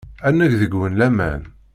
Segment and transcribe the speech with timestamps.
[0.27, 1.41] Ad neg deg-wen laman.